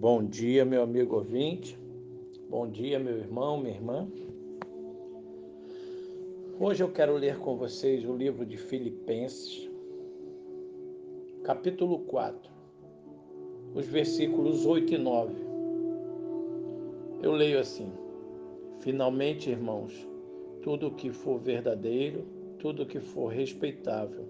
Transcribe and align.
Bom 0.00 0.24
dia, 0.24 0.64
meu 0.64 0.82
amigo 0.82 1.16
ouvinte. 1.16 1.78
Bom 2.48 2.66
dia, 2.70 2.98
meu 2.98 3.18
irmão, 3.18 3.58
minha 3.60 3.74
irmã. 3.74 4.08
Hoje 6.58 6.82
eu 6.82 6.90
quero 6.90 7.16
ler 7.16 7.38
com 7.38 7.54
vocês 7.58 8.02
o 8.06 8.16
livro 8.16 8.46
de 8.46 8.56
Filipenses, 8.56 9.68
capítulo 11.44 11.98
4, 11.98 12.50
os 13.74 13.86
versículos 13.88 14.64
8 14.64 14.94
e 14.94 14.96
9. 14.96 15.34
Eu 17.22 17.32
leio 17.32 17.60
assim: 17.60 17.92
Finalmente, 18.78 19.50
irmãos, 19.50 20.08
tudo 20.62 20.86
o 20.86 20.94
que 20.94 21.12
for 21.12 21.38
verdadeiro, 21.38 22.24
tudo 22.58 22.84
o 22.84 22.86
que 22.86 23.00
for 23.00 23.26
respeitável, 23.26 24.24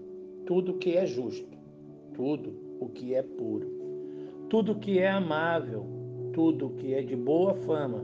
tudo 0.45 0.73
o 0.73 0.77
que 0.77 0.97
é 0.97 1.05
justo, 1.05 1.57
tudo 2.13 2.53
o 2.77 2.89
que 2.89 3.15
é 3.15 3.23
puro 3.23 3.80
tudo 4.51 4.75
que 4.75 4.99
é 4.99 5.09
amável, 5.09 5.85
tudo 6.33 6.71
que 6.71 6.93
é 6.93 7.01
de 7.01 7.15
boa 7.15 7.53
fama, 7.53 8.03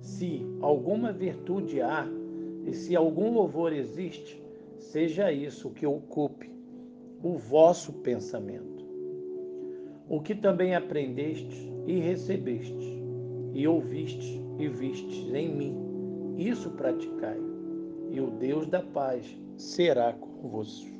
se 0.00 0.44
alguma 0.60 1.12
virtude 1.12 1.80
há 1.80 2.04
e 2.66 2.72
se 2.72 2.96
algum 2.96 3.32
louvor 3.32 3.72
existe, 3.72 4.42
seja 4.76 5.30
isso 5.30 5.70
que 5.70 5.86
ocupe 5.86 6.50
o 7.22 7.36
vosso 7.36 7.92
pensamento. 7.92 8.84
O 10.08 10.20
que 10.20 10.34
também 10.34 10.74
aprendestes 10.74 11.70
e 11.86 12.00
recebestes, 12.00 12.98
e 13.54 13.68
ouvistes 13.68 14.42
e 14.58 14.66
vistes 14.66 15.32
em 15.32 15.48
mim, 15.48 15.76
isso 16.38 16.70
praticai, 16.72 17.38
e 18.10 18.20
o 18.20 18.32
Deus 18.32 18.66
da 18.66 18.82
paz 18.82 19.24
será 19.56 20.12
convosco. 20.12 20.90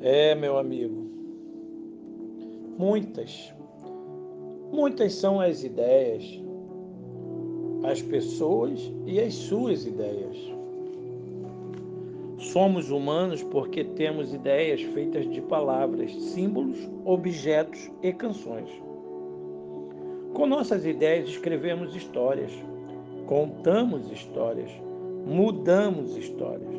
É, 0.00 0.34
meu 0.34 0.58
amigo, 0.58 1.15
Muitas. 2.78 3.54
Muitas 4.70 5.14
são 5.14 5.40
as 5.40 5.64
ideias, 5.64 6.24
as 7.84 8.02
pessoas 8.02 8.92
e 9.06 9.18
as 9.18 9.32
suas 9.32 9.86
ideias. 9.86 10.36
Somos 12.38 12.90
humanos 12.90 13.42
porque 13.44 13.82
temos 13.82 14.34
ideias 14.34 14.82
feitas 14.82 15.26
de 15.30 15.40
palavras, 15.40 16.14
símbolos, 16.14 16.78
objetos 17.06 17.90
e 18.02 18.12
canções. 18.12 18.68
Com 20.34 20.46
nossas 20.46 20.84
ideias 20.84 21.30
escrevemos 21.30 21.96
histórias, 21.96 22.52
contamos 23.26 24.12
histórias, 24.12 24.70
mudamos 25.24 26.14
histórias. 26.14 26.76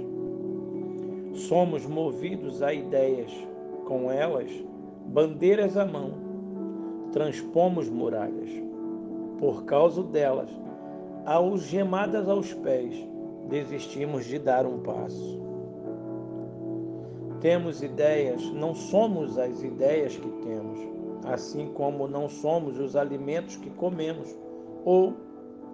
Somos 1.33 1.87
movidos 1.87 2.61
a 2.61 2.71
ideias, 2.71 3.33
com 3.85 4.11
elas 4.11 4.51
bandeiras 5.07 5.77
à 5.77 5.85
mão, 5.85 6.11
transpomos 7.11 7.89
muralhas. 7.89 8.49
Por 9.39 9.63
causa 9.65 10.03
delas, 10.03 10.49
algemadas 11.25 12.27
aos 12.27 12.53
pés, 12.53 12.95
desistimos 13.49 14.25
de 14.25 14.39
dar 14.39 14.65
um 14.65 14.79
passo. 14.79 15.41
Temos 17.39 17.83
ideias, 17.83 18.43
não 18.51 18.73
somos 18.73 19.37
as 19.37 19.61
ideias 19.61 20.15
que 20.17 20.29
temos, 20.41 20.79
assim 21.25 21.67
como 21.73 22.07
não 22.07 22.27
somos 22.27 22.79
os 22.79 22.95
alimentos 22.95 23.55
que 23.57 23.69
comemos 23.69 24.35
ou 24.83 25.13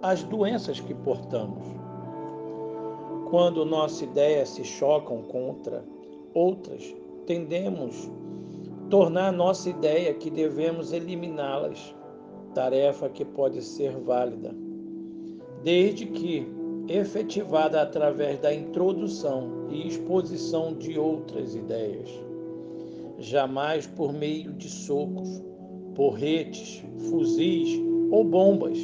as 0.02 0.22
doenças 0.22 0.78
que 0.78 0.94
portamos. 0.94 1.66
Quando 3.30 3.64
nossas 3.64 4.02
ideias 4.02 4.50
se 4.50 4.62
chocam 4.62 5.22
contra 5.22 5.82
outras, 6.34 6.94
tendemos 7.26 8.10
tornar 8.94 9.32
nossa 9.32 9.68
ideia 9.68 10.14
que 10.14 10.30
devemos 10.30 10.92
eliminá-las, 10.92 11.92
tarefa 12.54 13.08
que 13.08 13.24
pode 13.24 13.60
ser 13.60 13.90
válida, 13.98 14.54
desde 15.64 16.06
que 16.06 16.46
efetivada 16.86 17.82
através 17.82 18.38
da 18.38 18.54
introdução 18.54 19.66
e 19.68 19.88
exposição 19.88 20.74
de 20.74 20.96
outras 20.96 21.56
ideias, 21.56 22.08
jamais 23.18 23.84
por 23.84 24.12
meio 24.12 24.52
de 24.52 24.70
socos, 24.70 25.42
porretes, 25.96 26.80
fuzis 27.10 27.76
ou 28.12 28.22
bombas. 28.22 28.78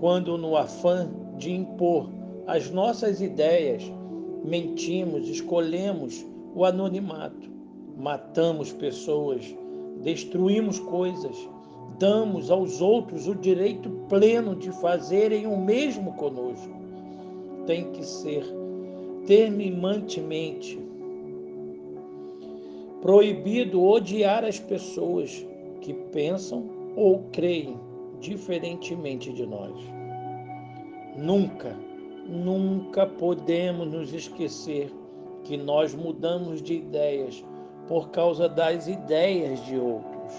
Quando, 0.00 0.36
no 0.36 0.54
afã 0.54 1.10
de 1.38 1.50
impor 1.50 2.10
as 2.46 2.70
nossas 2.70 3.22
ideias, 3.22 3.90
mentimos, 4.44 5.26
escolhemos 5.30 6.26
o 6.54 6.62
anonimato 6.66 7.49
matamos 8.00 8.72
pessoas, 8.72 9.54
destruímos 10.02 10.80
coisas, 10.80 11.36
damos 11.98 12.50
aos 12.50 12.80
outros 12.80 13.28
o 13.28 13.34
direito 13.34 13.90
pleno 14.08 14.56
de 14.56 14.72
fazerem 14.72 15.46
o 15.46 15.56
mesmo 15.56 16.14
conosco. 16.14 16.80
Tem 17.66 17.92
que 17.92 18.04
ser 18.04 18.42
terminantemente 19.26 20.80
proibido 23.02 23.82
odiar 23.82 24.44
as 24.44 24.58
pessoas 24.58 25.46
que 25.80 25.92
pensam 25.92 26.68
ou 26.96 27.24
creem 27.32 27.78
diferentemente 28.18 29.32
de 29.32 29.46
nós. 29.46 29.74
Nunca, 31.16 31.76
nunca 32.26 33.06
podemos 33.06 33.88
nos 33.88 34.12
esquecer 34.12 34.92
que 35.44 35.56
nós 35.56 35.94
mudamos 35.94 36.62
de 36.62 36.74
ideias 36.74 37.44
por 37.90 38.10
causa 38.10 38.48
das 38.48 38.86
ideias 38.86 39.66
de 39.66 39.76
outros. 39.76 40.32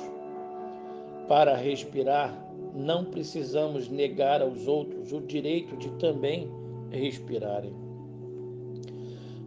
Para 1.28 1.53
respirar, 1.53 2.34
não 2.73 3.03
precisamos 3.03 3.89
negar 3.89 4.41
aos 4.41 4.69
outros 4.69 5.12
o 5.12 5.19
direito 5.19 5.75
de 5.75 5.91
também 5.97 6.50
respirarem. 6.89 7.73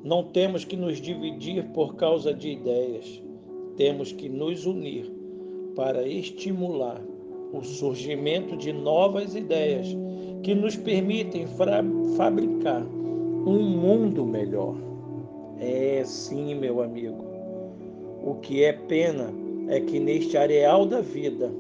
Não 0.04 0.22
temos 0.22 0.66
que 0.66 0.76
nos 0.76 1.00
dividir 1.00 1.64
por 1.72 1.94
causa 1.96 2.34
de 2.34 2.50
ideias, 2.50 3.22
temos 3.74 4.12
que 4.12 4.28
nos 4.28 4.66
unir 4.66 5.10
para 5.74 6.06
estimular 6.06 7.00
o 7.54 7.64
surgimento 7.64 8.54
de 8.54 8.70
novas 8.70 9.34
ideias 9.34 9.96
que 10.42 10.54
nos 10.54 10.76
permitem 10.76 11.46
fabricar 12.18 12.82
um 12.84 13.62
mundo 13.62 14.26
melhor. 14.26 14.76
É 15.58 16.04
sim, 16.04 16.54
meu 16.54 16.82
amigo. 16.82 17.33
O 18.26 18.36
que 18.36 18.64
é 18.64 18.72
pena 18.72 19.30
é 19.68 19.78
que 19.80 20.00
neste 20.00 20.38
areal 20.38 20.86
da 20.86 21.02
vida, 21.02 21.52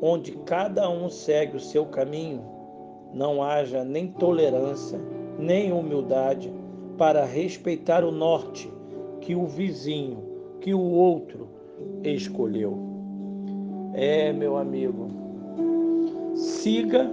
onde 0.00 0.30
cada 0.46 0.88
um 0.88 1.10
segue 1.10 1.56
o 1.56 1.60
seu 1.60 1.86
caminho, 1.86 2.40
não 3.12 3.42
haja 3.42 3.82
nem 3.82 4.06
tolerância, 4.06 5.00
nem 5.40 5.72
humildade 5.72 6.52
para 6.96 7.24
respeitar 7.24 8.04
o 8.04 8.12
norte 8.12 8.72
que 9.20 9.34
o 9.34 9.44
vizinho, 9.44 10.22
que 10.60 10.72
o 10.72 10.80
outro 10.80 11.48
escolheu. 12.04 12.78
É, 13.92 14.32
meu 14.32 14.56
amigo, 14.56 15.08
siga 16.36 17.10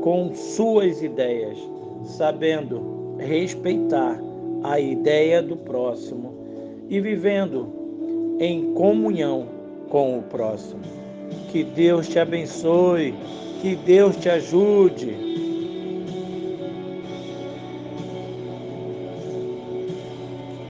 com 0.00 0.32
suas 0.32 1.02
ideias, 1.02 1.58
sabendo 2.04 3.16
respeitar 3.18 4.16
a 4.62 4.78
ideia 4.78 5.42
do 5.42 5.56
próximo 5.56 6.34
e 6.88 7.00
vivendo 7.00 7.81
em 8.42 8.74
comunhão 8.74 9.46
com 9.88 10.18
o 10.18 10.22
próximo. 10.22 10.80
Que 11.52 11.62
Deus 11.62 12.08
te 12.08 12.18
abençoe, 12.18 13.14
que 13.60 13.76
Deus 13.76 14.16
te 14.16 14.28
ajude. 14.28 15.31